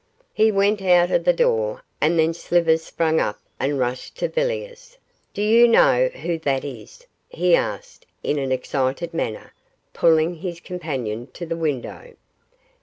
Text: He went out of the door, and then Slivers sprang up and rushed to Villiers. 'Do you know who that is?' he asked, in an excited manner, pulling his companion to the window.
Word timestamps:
He 0.33 0.51
went 0.51 0.81
out 0.81 1.11
of 1.11 1.25
the 1.25 1.31
door, 1.31 1.83
and 2.01 2.17
then 2.17 2.33
Slivers 2.33 2.81
sprang 2.83 3.19
up 3.19 3.39
and 3.59 3.77
rushed 3.77 4.17
to 4.17 4.27
Villiers. 4.29 4.97
'Do 5.35 5.43
you 5.43 5.67
know 5.67 6.07
who 6.07 6.39
that 6.39 6.65
is?' 6.65 7.05
he 7.29 7.55
asked, 7.55 8.07
in 8.23 8.39
an 8.39 8.51
excited 8.51 9.13
manner, 9.13 9.53
pulling 9.93 10.33
his 10.37 10.59
companion 10.59 11.27
to 11.35 11.45
the 11.45 11.55
window. 11.55 12.15